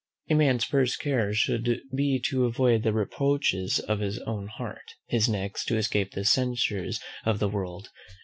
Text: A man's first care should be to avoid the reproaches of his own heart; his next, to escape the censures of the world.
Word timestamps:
A 0.31 0.33
man's 0.33 0.63
first 0.63 0.99
care 0.99 1.31
should 1.31 1.79
be 1.95 2.17
to 2.29 2.45
avoid 2.45 2.81
the 2.81 2.91
reproaches 2.91 3.77
of 3.79 3.99
his 3.99 4.17
own 4.25 4.47
heart; 4.47 4.95
his 5.05 5.29
next, 5.29 5.65
to 5.65 5.77
escape 5.77 6.13
the 6.13 6.25
censures 6.25 6.99
of 7.23 7.37
the 7.37 7.47
world. 7.47 7.89